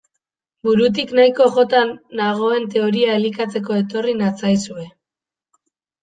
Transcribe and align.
Burutik 0.67 1.11
nahiko 1.17 1.47
jota 1.57 1.81
nagoen 2.21 2.65
teoria 2.75 3.17
elikatzeko 3.17 3.77
etorri 3.81 4.15
natzaizue. 4.23 4.87